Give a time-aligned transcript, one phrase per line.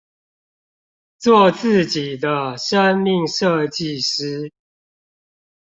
[1.19, 4.51] 做自己的生命設計師